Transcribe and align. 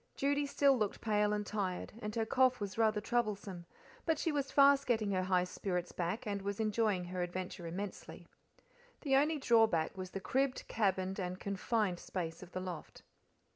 Judy 0.15 0.47
still 0.47 0.75
looked 0.75 0.99
pale 0.99 1.31
and 1.31 1.45
tired, 1.45 1.93
and 1.99 2.15
her 2.15 2.25
cough 2.25 2.59
was 2.59 2.75
rather 2.75 2.99
troublesome; 2.99 3.67
but 4.03 4.17
she 4.17 4.31
was 4.31 4.51
fast 4.51 4.87
getting 4.87 5.11
her 5.11 5.21
high 5.21 5.43
spirits 5.43 5.91
back, 5.91 6.25
and 6.25 6.41
was 6.41 6.59
enjoying 6.59 7.03
her 7.03 7.21
adventure 7.21 7.67
immensely. 7.67 8.27
The 9.01 9.15
only 9.15 9.37
drawback 9.37 9.95
was 9.95 10.09
the 10.09 10.19
cribbed, 10.19 10.67
cabined, 10.67 11.19
and 11.19 11.39
confined 11.39 11.99
space 11.99 12.41
of 12.41 12.51
the 12.51 12.59
loft. 12.61 13.03